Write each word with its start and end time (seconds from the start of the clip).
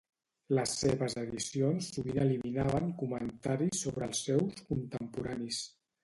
Les 0.59 0.71
seves 0.83 1.15
edicions 1.23 1.89
sovint 1.97 2.15
eliminaven 2.23 2.89
comentaris 3.01 3.83
sobre 3.85 4.07
els 4.11 4.23
seus 4.29 4.63
contemporanis. 4.71 5.61